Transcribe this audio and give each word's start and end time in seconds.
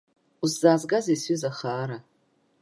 Усзаазгазеи 0.43 1.17
сҩыза 1.21 1.51
хаара? 1.57 1.97